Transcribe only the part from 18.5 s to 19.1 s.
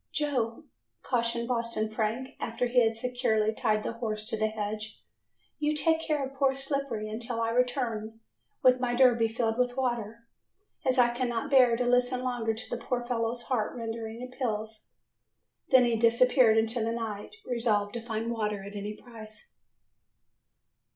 at any